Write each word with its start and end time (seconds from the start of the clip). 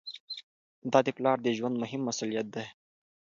دا 0.91 0.99
د 1.05 1.07
پلار 1.17 1.37
د 1.43 1.47
ژوند 1.57 1.75
مهم 1.83 2.01
مسؤلیت 2.09 2.47
دی. 2.55 2.65